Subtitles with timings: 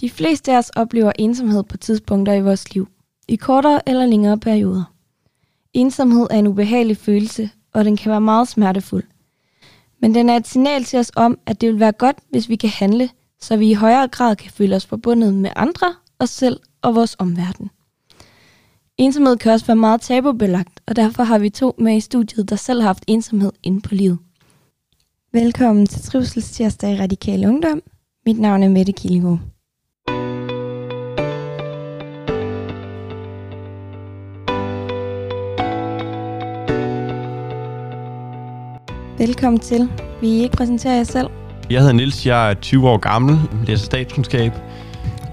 [0.00, 2.88] De fleste af os oplever ensomhed på tidspunkter i vores liv,
[3.28, 4.94] i kortere eller længere perioder.
[5.72, 9.04] Ensomhed er en ubehagelig følelse, og den kan være meget smertefuld.
[10.00, 12.56] Men den er et signal til os om, at det vil være godt, hvis vi
[12.56, 13.10] kan handle,
[13.40, 17.16] så vi i højere grad kan føle os forbundet med andre, os selv og vores
[17.18, 17.70] omverden.
[18.98, 22.56] Ensomhed kan også være meget tabubelagt, og derfor har vi to med i studiet, der
[22.56, 24.18] selv har haft ensomhed inde på livet.
[25.32, 27.82] Velkommen til Trivselstirsdag i Radikal Ungdom.
[28.26, 29.36] Mit navn er Mette Kiligo.
[39.20, 39.88] Velkommen til.
[40.20, 41.26] Vil I ikke præsentere jer selv?
[41.70, 44.52] Jeg hedder Nils, jeg er 20 år gammel, læser statskundskab.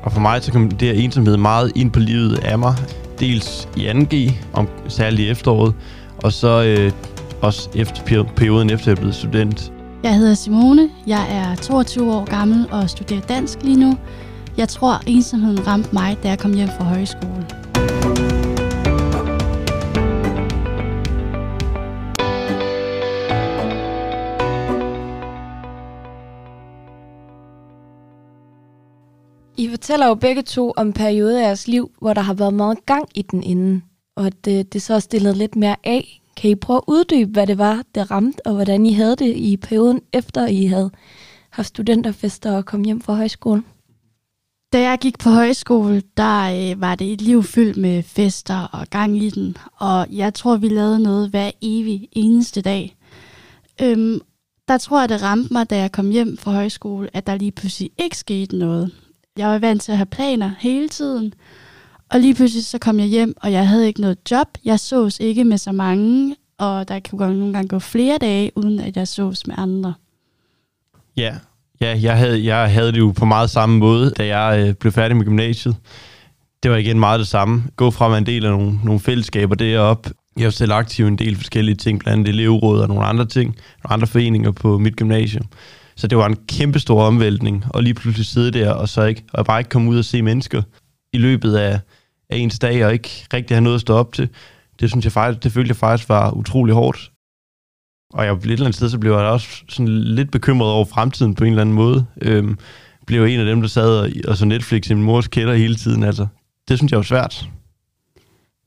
[0.03, 2.75] Og for mig så kom det her ensomhed meget ind på livet af mig.
[3.19, 5.73] Dels i 2G, om, særligt i efteråret,
[6.17, 6.91] og så øh,
[7.41, 9.71] også efter perioden efter jeg blevet student.
[10.03, 13.97] Jeg hedder Simone, jeg er 22 år gammel og studerer dansk lige nu.
[14.57, 17.45] Jeg tror, ensomheden ramte mig, da jeg kom hjem fra højskole.
[29.87, 33.09] Fortæller jo begge to om perioder i jeres liv, hvor der har været meget gang
[33.15, 33.83] i den inden,
[34.15, 36.21] og det, øh, det så er stillet lidt mere af.
[36.37, 39.35] Kan I prøve at uddybe, hvad det var, der ramte, og hvordan I havde det
[39.35, 40.91] i perioden efter I havde
[41.49, 43.65] haft studenterfester og kom hjem fra højskolen?
[44.73, 48.87] Da jeg gik på højskole, der øh, var det et liv fyldt med fester og
[48.89, 52.95] gang i den, og jeg tror, vi lavede noget hver evig eneste dag.
[53.81, 54.19] Øhm,
[54.67, 57.51] der tror jeg, det ramte mig, da jeg kom hjem fra højskole, at der lige
[57.51, 58.91] pludselig ikke skete noget.
[59.37, 61.33] Jeg var vant til at have planer hele tiden.
[62.09, 64.47] Og lige pludselig så kom jeg hjem, og jeg havde ikke noget job.
[64.65, 68.79] Jeg sås ikke med så mange, og der kunne nogle gange gå flere dage, uden
[68.79, 69.93] at jeg sås med andre.
[71.17, 71.35] Ja,
[71.81, 74.91] ja jeg, havde, jeg havde det jo på meget samme måde, da jeg øh, blev
[74.91, 75.75] færdig med gymnasiet.
[76.63, 77.63] Det var igen meget det samme.
[77.75, 80.09] Gå fra at være en del af nogle, nogle fællesskaber deroppe.
[80.37, 83.25] Jeg var selv aktiv i en del forskellige ting, blandt andet elevråd og nogle andre
[83.25, 85.45] ting, nogle andre foreninger på mit gymnasium.
[85.97, 89.23] Så det var en kæmpe stor omvæltning, og lige pludselig sidde der, og så ikke,
[89.33, 90.61] og bare ikke komme ud og se mennesker
[91.13, 91.79] i løbet af,
[92.29, 94.29] af ens dag, og ikke rigtig have noget at stå op til.
[94.79, 97.11] Det synes jeg faktisk, det følte jeg faktisk var utrolig hårdt.
[98.13, 101.35] Og jeg, et eller andet sted, så blev jeg også sådan lidt bekymret over fremtiden
[101.35, 102.05] på en eller anden måde.
[102.21, 102.57] Øhm,
[103.07, 105.75] blev en af dem, der sad og, og så Netflix i min mors kælder hele
[105.75, 106.03] tiden.
[106.03, 106.27] Altså,
[106.67, 107.49] det synes jeg var svært.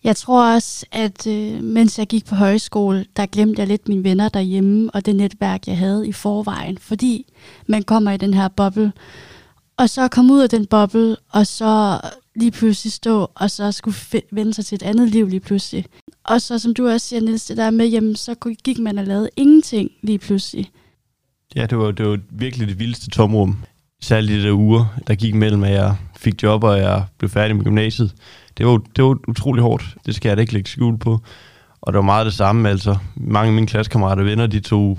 [0.04, 4.04] Jeg tror også, at øh, mens jeg gik på højskole, der glemte jeg lidt mine
[4.04, 6.78] venner derhjemme og det netværk, jeg havde i forvejen.
[6.78, 7.32] Fordi
[7.66, 8.92] man kommer i den her boble,
[9.76, 12.00] og så komme ud af den boble, og så
[12.36, 13.96] lige pludselig stå, og så skulle
[14.32, 15.84] vende sig til et andet liv lige pludselig.
[16.24, 18.34] Og så, som du også siger, Niels, det der med, jamen, så
[18.64, 20.70] gik man og lavede ingenting lige pludselig.
[21.56, 23.56] Ja, det var, det var virkelig det vildeste tomrum.
[24.02, 27.56] Særligt de der uger, der gik mellem, at jeg fik job, og jeg blev færdig
[27.56, 28.12] med gymnasiet
[28.60, 29.96] det var, det var utrolig hårdt.
[30.06, 31.20] Det skal jeg da ikke lægge skjul på.
[31.80, 32.96] Og det var meget det samme, altså.
[33.16, 34.98] Mange af mine klassekammerater og venner, de tog,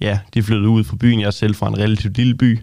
[0.00, 1.20] ja, de flyttede ud fra byen.
[1.20, 2.58] Jeg er selv fra en relativt lille by.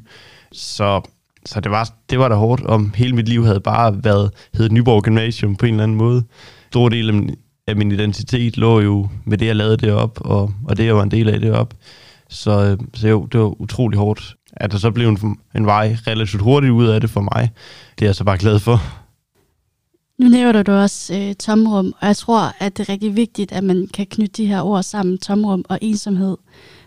[0.52, 1.02] Så,
[1.46, 4.70] så det, var, det var da hårdt, om hele mit liv havde bare været, hed
[4.70, 6.24] Nyborg Gymnasium på en eller anden måde.
[6.68, 7.36] Stor del
[7.68, 10.96] af min identitet lå jo med det, jeg lavede det op, og, og det, jeg
[10.96, 11.74] var en del af det op.
[12.30, 14.36] Så, så jo, det var utrolig hårdt.
[14.53, 17.50] At der så blev en, en vej relativt hurtigt ud af det for mig,
[18.00, 19.00] det er jeg så bare glad for.
[20.22, 23.64] Nu nævner du også øh, tomrum, og jeg tror, at det er rigtig vigtigt, at
[23.64, 26.38] man kan knytte de her ord sammen, tomrum og ensomhed.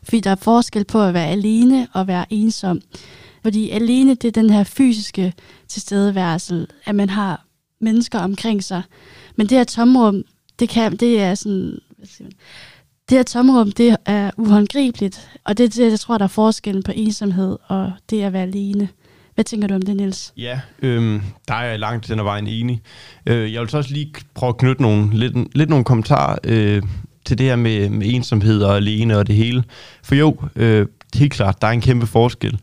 [0.02, 2.80] Fordi der er forskel på at være alene og være ensom.
[3.42, 5.32] Fordi alene, det er den her fysiske
[5.68, 7.46] tilstedeværelse, at man har
[7.80, 8.82] mennesker omkring sig.
[9.36, 10.22] Men det her tomrum,
[10.58, 11.78] det, kan, det er sådan...
[11.96, 12.32] Hvad siger man,
[13.08, 16.82] det her tomrum, det er uhåndgribeligt, og det er det, jeg tror, der er forskellen
[16.82, 18.88] på ensomhed og det at være alene.
[19.34, 20.32] Hvad tænker du om det, Niels?
[20.36, 22.82] Ja, øhm, der er jeg langt den vejen enig.
[23.26, 26.82] Øh, jeg vil så også lige prøve at knytte nogle, lidt, lidt nogle kommentarer øh,
[27.24, 29.64] til det her med, med ensomhed og alene og det hele.
[30.02, 32.58] For jo, øh, helt klart, der er en kæmpe forskel.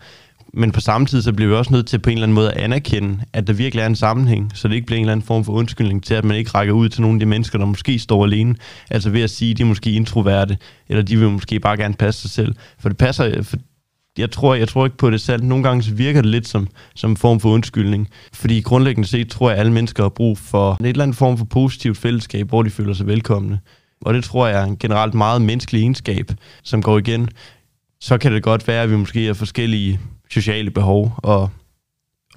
[0.53, 2.51] Men på samme tid, så bliver vi også nødt til på en eller anden måde
[2.51, 5.25] at anerkende, at der virkelig er en sammenhæng, så det ikke bliver en eller anden
[5.25, 7.65] form for undskyldning til, at man ikke rækker ud til nogle af de mennesker, der
[7.65, 8.55] måske står alene.
[8.89, 10.57] Altså ved at sige, at de er måske introverte,
[10.89, 12.55] eller de vil måske bare gerne passe sig selv.
[12.79, 13.57] For det passer, for
[14.17, 15.43] jeg tror, jeg tror ikke på det selv.
[15.43, 18.09] Nogle gange så virker det lidt som, som en form for undskyldning.
[18.33, 21.37] Fordi grundlæggende set tror jeg, at alle mennesker har brug for en eller anden form
[21.37, 23.59] for positivt fællesskab, hvor de føler sig velkomne.
[24.01, 26.31] Og det tror jeg er en generelt meget menneskelig egenskab,
[26.63, 27.29] som går igen.
[28.01, 29.99] Så kan det godt være, at vi måske har forskellige
[30.29, 31.49] sociale behov, og,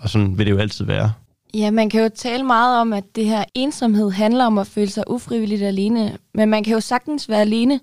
[0.00, 1.12] og sådan vil det jo altid være.
[1.54, 4.90] Ja, man kan jo tale meget om, at det her ensomhed handler om at føle
[4.90, 6.18] sig ufrivilligt alene.
[6.34, 7.80] Men man kan jo sagtens være alene,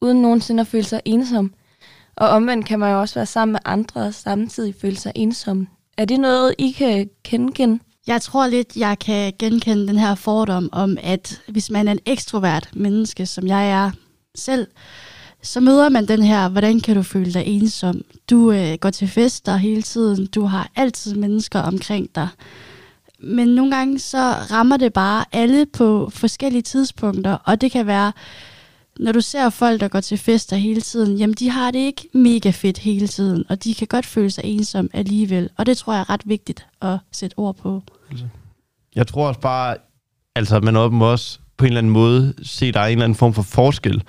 [0.00, 1.52] uden nogensinde at føle sig ensom.
[2.18, 5.68] Og omvendt kan man jo også være sammen med andre og samtidig føle sig ensom.
[5.96, 7.78] Er det noget, I kan kende?
[8.06, 11.98] Jeg tror lidt, jeg kan genkende den her fordom om, at hvis man er en
[12.06, 13.90] ekstrovert menneske, som jeg er
[14.34, 14.66] selv,
[15.42, 18.00] så møder man den her, hvordan kan du føle dig ensom?
[18.30, 22.28] Du øh, går til fester hele tiden, du har altid mennesker omkring dig.
[23.18, 28.12] Men nogle gange så rammer det bare alle på forskellige tidspunkter, og det kan være,
[28.98, 32.08] når du ser folk, der går til fester hele tiden, jamen de har det ikke
[32.14, 35.92] mega fedt hele tiden, og de kan godt føle sig ensom alligevel, og det tror
[35.92, 37.82] jeg er ret vigtigt at sætte ord på.
[38.10, 38.24] Altså,
[38.96, 39.76] jeg tror også bare,
[40.36, 43.16] altså man må også på en eller anden måde se, der er en eller anden
[43.16, 44.02] form for forskel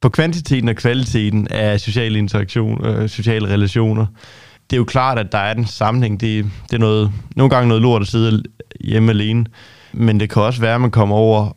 [0.00, 4.06] på kvantiteten og kvaliteten af sociale interaktion, øh, sociale relationer.
[4.70, 6.20] Det er jo klart, at der er en sammenhæng.
[6.20, 8.42] Det, det er noget, nogle gange noget lort at sidde
[8.80, 9.46] hjemme alene,
[9.92, 11.56] men det kan også være, at man kommer over,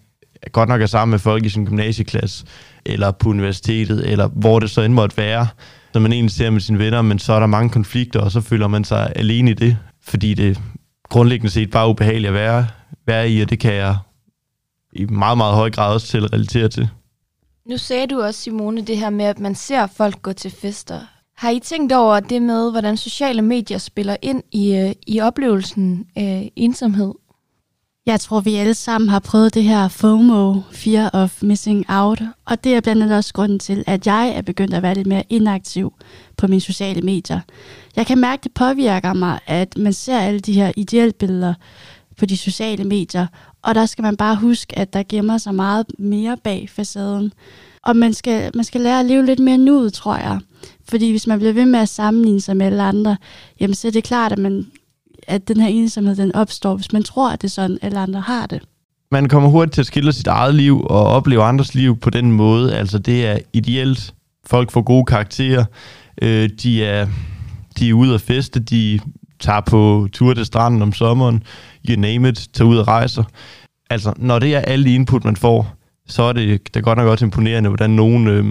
[0.52, 2.46] godt nok er sammen med folk i sin gymnasieklasse,
[2.86, 5.48] eller på universitetet, eller hvor det så end måtte være,
[5.94, 8.42] som man egentlig ser med sine venner, men så er der mange konflikter, og så
[8.42, 10.62] føler man sig alene i det, fordi det
[11.10, 12.68] grundlæggende set bare ubehageligt at være,
[13.08, 13.98] være i, og det kan jeg
[14.94, 16.90] i meget, meget høj grad også til relatere til.
[17.70, 21.00] Nu sagde du også, Simone, det her med, at man ser folk gå til fester.
[21.38, 26.06] Har I tænkt over det med, hvordan sociale medier spiller ind i, øh, i oplevelsen
[26.16, 27.14] af ensomhed?
[28.10, 32.64] Jeg tror, vi alle sammen har prøvet det her FOMO, Fear of Missing Out, og
[32.64, 35.24] det er blandt andet også grunden til, at jeg er begyndt at være lidt mere
[35.30, 35.94] inaktiv
[36.38, 37.40] på mine sociale medier.
[37.96, 41.54] Jeg kan mærke, det påvirker mig, at man ser alle de her idealbilleder
[42.18, 43.28] på de sociale medier,
[43.62, 47.34] og der skal man bare huske, at der gemmer sig meget mere bag facaden.
[47.84, 50.40] Og man skal, man skal lære at leve lidt mere nu, tror jeg.
[50.90, 53.18] Fordi hvis man bliver ved med at sammenligne sig med alle andre,
[53.60, 54.68] jamen så er det klart, at, man,
[55.30, 58.22] at den her ensomhed den opstår, hvis man tror, at det er sådan, alle andre
[58.22, 58.62] har det.
[59.12, 62.32] Man kommer hurtigt til at skille sit eget liv og opleve andres liv på den
[62.32, 62.76] måde.
[62.76, 64.14] Altså det er ideelt.
[64.46, 65.66] Folk får gode karakterer.
[66.22, 67.08] Øh, de, er,
[67.80, 68.60] de er ude at feste.
[68.60, 69.00] De
[69.40, 71.44] tager på tur til stranden om sommeren.
[71.90, 72.50] You name it.
[72.54, 73.24] Tager ud og rejser.
[73.90, 75.76] Altså, når det er alle input, man får,
[76.08, 78.46] så er det, det godt nok også imponerende, hvordan nogen, øh,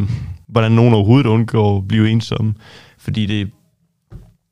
[0.48, 2.54] hvordan nogen overhovedet undgår at blive ensomme.
[2.98, 3.50] Fordi det,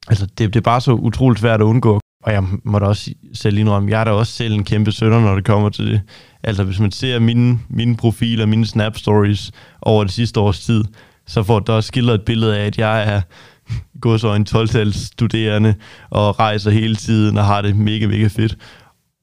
[0.08, 2.00] altså, det, det er bare så utroligt svært at undgå.
[2.26, 5.20] Og jeg må da også selv indrømme, jeg er da også selv en kæmpe sønder,
[5.20, 6.00] når det kommer til det.
[6.42, 9.52] Altså, hvis man ser mine, mine profiler, mine Snap Stories
[9.82, 10.84] over det sidste års tid,
[11.26, 13.20] så får der også skildret et billede af, at jeg er
[14.00, 15.74] gået så en 12 studerende
[16.10, 18.56] og rejser hele tiden og har det mega, mega fedt.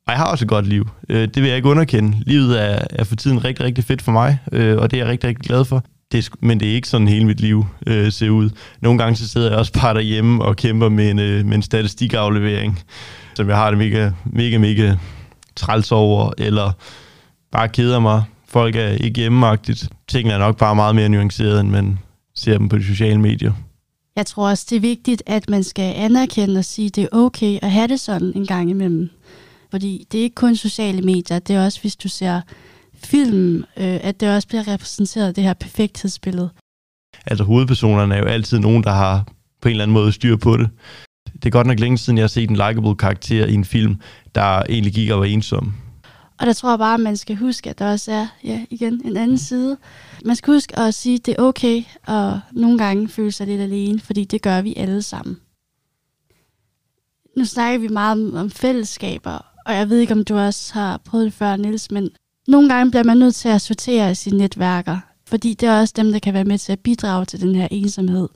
[0.08, 0.90] Og jeg har også et godt liv.
[1.10, 2.18] Øh, det vil jeg ikke underkende.
[2.26, 5.12] Livet er, er for tiden rigtig, rigtig fedt for mig, øh, og det er jeg
[5.12, 5.84] rigtig, rigtig glad for.
[6.14, 8.50] Det men det er ikke sådan hele mit liv øh, ser ud.
[8.82, 11.62] Nogle gange så sidder jeg også bare derhjemme og kæmper med en, øh, med en
[11.62, 12.80] statistikaflevering,
[13.36, 14.96] som jeg har det mega, mega, mega
[15.56, 16.72] træls over, eller
[17.52, 18.24] bare keder mig.
[18.48, 19.90] Folk er ikke hjemmeagtigt.
[20.08, 22.00] Tingene er nok bare meget mere nuanceret, end man
[22.36, 23.54] ser dem på de sociale medier.
[24.16, 27.08] Jeg tror også, det er vigtigt, at man skal anerkende og sige, at det er
[27.18, 29.10] okay at have det sådan en gang imellem.
[29.72, 32.42] Fordi det er ikke kun sociale medier, det er også, hvis du ser
[33.06, 36.50] film, øh, at det også bliver repræsenteret, det her perfekthedsbillede.
[37.26, 39.28] Altså hovedpersonerne er jo altid nogen, der har
[39.62, 40.70] på en eller anden måde styr på det.
[41.34, 43.96] Det er godt nok længe siden, jeg har set en likable karakter i en film,
[44.36, 45.74] der egentlig gik og var ensom.
[46.40, 49.02] Og der tror jeg bare, at man skal huske, at der også er, ja, igen,
[49.06, 49.78] en anden side.
[50.26, 53.62] Man skal huske at sige, at det er okay at nogle gange føle sig lidt
[53.62, 55.38] alene, fordi det gør vi alle sammen.
[57.38, 60.98] Nu snakker vi meget om, om fællesskaber, og jeg ved ikke, om du også har
[60.98, 62.10] prøvet det før, Nils, men
[62.48, 66.12] nogle gange bliver man nødt til at sortere sine netværker, fordi det er også dem,
[66.12, 68.30] der kan være med til at bidrage til den her ensomhed,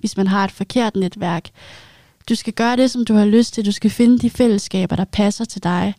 [0.00, 1.50] hvis man har et forkert netværk.
[2.28, 3.66] Du skal gøre det, som du har lyst til.
[3.66, 5.94] Du skal finde de fællesskaber, der passer til dig.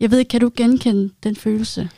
[0.00, 1.88] Jeg ved ikke, kan du genkende den følelse?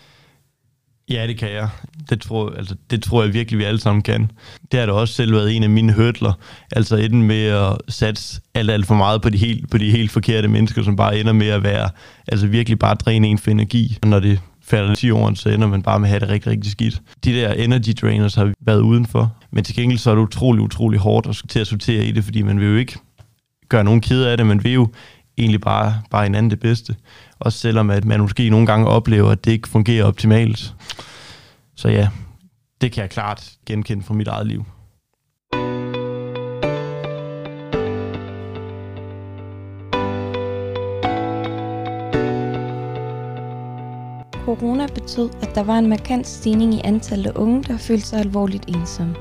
[1.11, 1.68] Ja, det kan jeg.
[2.11, 4.30] Det tror, altså, det tror jeg virkelig, vi alle sammen kan.
[4.73, 6.33] Det har da også selv været en af mine hørtler.
[6.73, 10.11] Altså enten med at satse alt, alt for meget på de, helt, på de helt
[10.11, 11.90] forkerte mennesker, som bare ender med at være,
[12.28, 13.99] altså virkelig bare dræne en for energi.
[14.04, 16.73] Når det falder 10 jorden, så ender man bare med at have det rigtig, rigtig
[16.73, 17.02] skidt.
[17.25, 19.37] De der energy drainers har været udenfor.
[19.52, 22.25] Men til gengæld så er det utrolig, utrolig hårdt at, til at sortere i det,
[22.25, 22.99] fordi man vil jo ikke
[23.68, 24.46] gøre nogen ked af det.
[24.46, 24.88] Man vil jo
[25.38, 26.96] egentlig bare, bare en anden det bedste.
[27.38, 30.75] Også selvom at man måske nogle gange oplever, at det ikke fungerer optimalt.
[31.76, 32.08] Så ja,
[32.80, 34.64] det kan jeg klart genkende fra mit eget liv.
[44.60, 48.18] Corona betød, at der var en markant stigning i antallet af unge, der følte sig
[48.18, 49.14] alvorligt ensomme.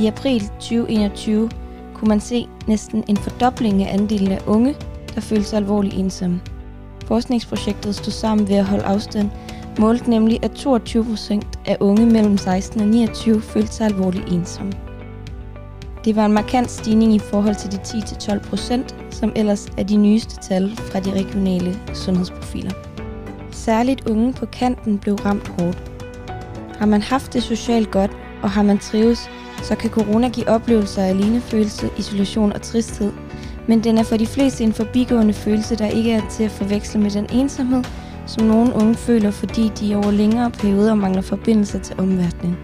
[0.00, 1.50] I april 2021
[1.94, 4.76] kunne man se næsten en fordobling af andelen af unge,
[5.14, 6.40] der følte sig alvorligt ensomme.
[7.04, 9.30] Forskningsprojektet stod sammen ved at holde afstand,
[9.78, 14.72] målte nemlig, at 22 procent af unge mellem 16 og 29 følte sig alvorligt ensomme.
[16.04, 19.96] Det var en markant stigning i forhold til de 10-12 procent, som ellers er de
[19.96, 22.87] nyeste tal fra de regionale sundhedsprofiler.
[23.68, 25.90] Særligt unge på kanten blev ramt hårdt.
[26.78, 28.10] Har man haft det socialt godt,
[28.42, 29.30] og har man trives,
[29.62, 33.12] så kan corona give oplevelser af alenefølelse, isolation og tristhed,
[33.66, 37.00] men den er for de fleste en forbigående følelse, der ikke er til at forveksle
[37.00, 37.84] med den ensomhed,
[38.26, 42.56] som nogle unge føler, fordi de over længere perioder mangler forbindelse til omverdenen.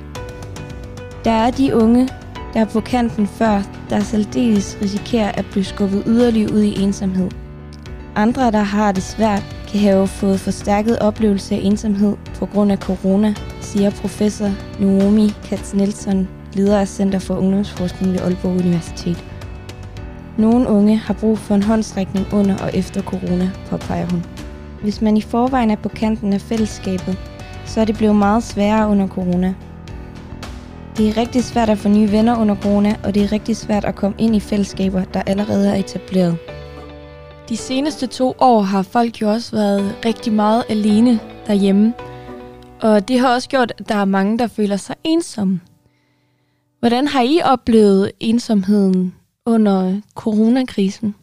[1.25, 2.08] Der er de unge,
[2.54, 7.30] der er på kanten før, der særdeles risikerer at blive skubbet yderligere ud i ensomhed.
[8.16, 12.78] Andre, der har det svært, kan have fået forstærket oplevelse af ensomhed på grund af
[12.78, 14.50] corona, siger professor
[14.81, 19.25] Naomi Katz Nielsen, leder af Center for Ungdomsforskning ved Aalborg Universitet.
[20.38, 24.25] Nogle unge har brug for en håndstrækning under og efter corona, påpeger hun.
[24.83, 27.19] Hvis man i forvejen er på kanten af fællesskabet,
[27.64, 29.54] så er det blevet meget sværere under corona.
[30.97, 33.85] Det er rigtig svært at få nye venner under corona, og det er rigtig svært
[33.85, 36.53] at komme ind i fællesskaber, der allerede er etableret.
[37.48, 41.94] De seneste to år har folk jo også været rigtig meget alene derhjemme,
[42.80, 45.60] og det har også gjort, at der er mange, der føler sig ensomme.
[46.80, 49.14] Hvordan har I oplevet ensomheden
[49.46, 51.14] under coronakrisen?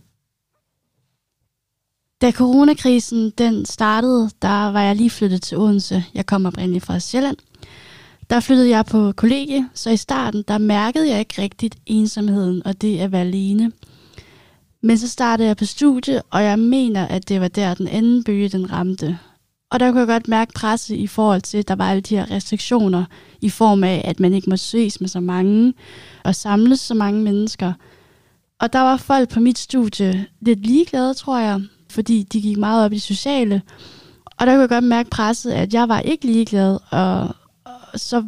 [2.22, 6.04] Da coronakrisen den startede, der var jeg lige flyttet til Odense.
[6.14, 7.38] Jeg kommer oprindeligt fra Sjælland.
[8.30, 12.82] Der flyttede jeg på kollegie, så i starten, der mærkede jeg ikke rigtigt ensomheden og
[12.82, 13.72] det at være alene.
[14.84, 18.24] Men så startede jeg på studie, og jeg mener, at det var der, den anden
[18.24, 19.20] bølge, den ramte.
[19.72, 22.16] Og der kunne jeg godt mærke presset i forhold til, at der var alle de
[22.16, 23.06] her restriktioner
[23.42, 25.74] i form af, at man ikke må ses med så mange
[26.24, 27.74] og samles så mange mennesker.
[28.60, 32.86] Og der var folk på mit studie lidt ligeglade, tror jeg, fordi de gik meget
[32.86, 33.62] op i det sociale.
[34.26, 37.36] Og der kunne jeg godt mærke presset, at jeg var ikke ligeglad, og,
[37.66, 38.24] og så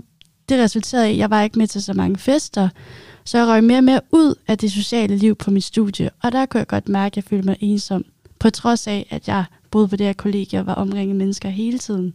[0.50, 2.70] det resulterede i, at jeg var ikke med til så mange fester.
[3.26, 6.32] Så jeg røg mere og mere ud af det sociale liv på mit studie, og
[6.32, 8.06] der kunne jeg godt mærke, at jeg følte mig ensom,
[8.40, 11.78] på trods af, at jeg boede på det her kollegie og var omringet mennesker hele
[11.78, 12.14] tiden.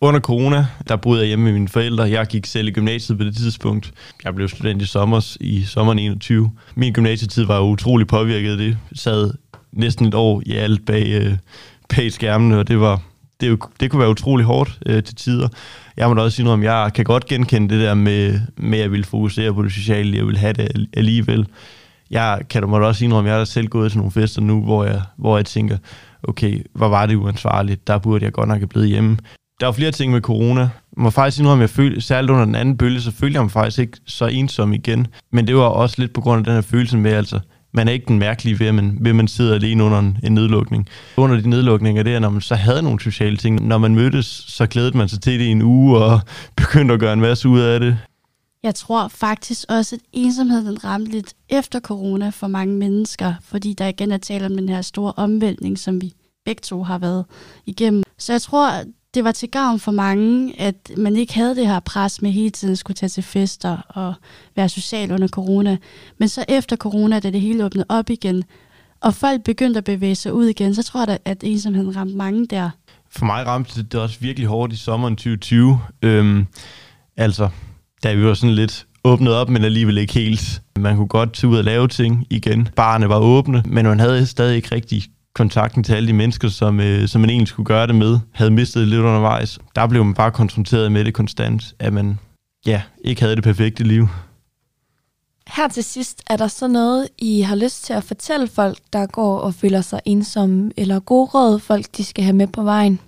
[0.00, 2.04] Under corona, der boede jeg hjemme med mine forældre.
[2.04, 3.92] Jeg gik selv i gymnasiet på det tidspunkt.
[4.24, 6.50] Jeg blev student i sommer i sommeren 21.
[6.74, 8.66] Min gymnasietid var utrolig påvirket af det.
[8.66, 9.30] Jeg sad
[9.72, 11.36] næsten et år i alt bag, øh,
[11.88, 13.02] bag skærmene, og det var
[13.40, 15.48] det, det kunne være utrolig hårdt øh, til tider.
[15.96, 18.78] Jeg må da også sige noget om, jeg kan godt genkende det der med, med
[18.78, 21.46] at jeg vil fokusere på det sociale, jeg vil have det alligevel.
[22.10, 24.64] Jeg kan da også sige noget om, jeg har selv gået til nogle fester nu,
[24.64, 25.78] hvor jeg, hvor jeg tænker,
[26.22, 29.16] okay, hvor var det uansvarligt, der burde jeg godt nok have blevet hjemme.
[29.60, 30.60] Der var flere ting med corona.
[30.60, 33.34] Jeg må faktisk sige noget om, jeg følte, særligt under den anden bølge, så følte
[33.34, 35.06] jeg mig faktisk ikke så ensom igen.
[35.32, 37.40] Men det var også lidt på grund af den her følelse med, altså,
[37.76, 40.18] man er ikke den mærkelige ved, at man, ved, at man sidder alene under en,
[40.22, 40.88] en nedlukning.
[41.16, 44.66] Under de nedlukninger der, når man så havde nogle sociale ting, når man mødtes, så
[44.66, 46.20] glædede man sig til det i en uge og
[46.56, 47.98] begyndte at gøre en masse ud af det.
[48.62, 53.86] Jeg tror faktisk også, at ensomheden ramte lidt efter corona for mange mennesker, fordi der
[53.86, 56.12] igen er tale om den her store omvæltning, som vi
[56.44, 57.24] begge to har været
[57.66, 58.02] igennem.
[58.18, 58.70] Så jeg tror,
[59.16, 62.50] det var til gavn for mange, at man ikke havde det her pres med hele
[62.50, 64.14] tiden at skulle tage til fester og
[64.56, 65.76] være social under corona.
[66.18, 68.44] Men så efter corona, da det hele åbnede op igen,
[69.00, 72.46] og folk begyndte at bevæge sig ud igen, så tror jeg, at ensomheden ramte mange
[72.46, 72.70] der.
[73.10, 75.80] For mig ramte det også virkelig hårdt i sommeren 2020.
[76.02, 76.46] Øhm,
[77.16, 77.48] altså,
[78.02, 80.62] da vi var sådan lidt åbnet op, men alligevel ikke helt.
[80.78, 82.68] Man kunne godt tage ud og lave ting igen.
[82.76, 85.02] Barne var åbne, men man havde stadig ikke rigtig
[85.36, 88.50] kontakten til alle de mennesker, som, øh, som man egentlig skulle gøre det med, havde
[88.50, 89.58] mistet lidt undervejs.
[89.76, 92.18] Der blev man bare konfronteret med det konstant, at man
[92.66, 94.08] ja, ikke havde det perfekte liv.
[95.46, 99.06] Her til sidst, er der så noget, I har lyst til at fortælle folk, der
[99.06, 103.00] går og føler sig ensomme, eller gode råd, folk de skal have med på vejen?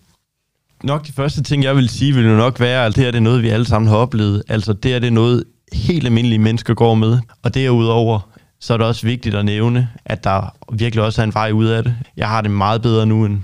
[0.84, 3.18] Nok de første ting, jeg vil sige, vil jo nok være, at det her det
[3.18, 4.42] er noget, vi alle sammen har oplevet.
[4.48, 7.18] Altså det er det noget, helt almindelige mennesker går med.
[7.42, 11.34] Og derudover, så er det også vigtigt at nævne, at der virkelig også er en
[11.34, 11.96] vej ud af det.
[12.16, 13.40] Jeg har det meget bedre nu, end,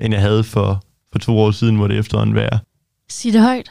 [0.00, 2.58] end jeg havde for, for to år siden, hvor det efterhånden være.
[3.08, 3.70] Sig det højt.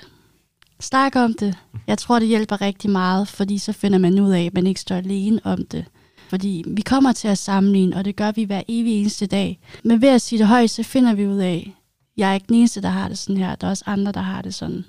[0.80, 1.58] Snak om det.
[1.88, 4.80] Jeg tror, det hjælper rigtig meget, fordi så finder man ud af, at man ikke
[4.80, 5.86] står alene om det.
[6.30, 9.60] Fordi vi kommer til at sammenligne, og det gør vi hver evig eneste dag.
[9.84, 11.74] Men ved at sige det højt, så finder vi ud af, at
[12.18, 13.56] jeg er ikke den eneste, der har det sådan her.
[13.56, 14.86] Der er også andre, der har det sådan.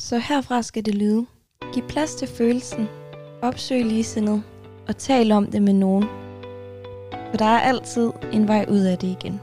[0.00, 1.26] Så herfra skal det lyde.
[1.74, 2.88] Giv plads til følelsen.
[3.42, 4.42] Opsøg ligesindet.
[4.88, 6.04] Og tal om det med nogen.
[7.30, 9.40] For der er altid en vej ud af det igen.